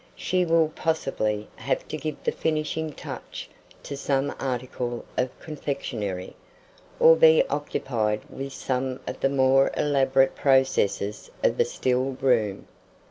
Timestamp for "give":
1.95-2.23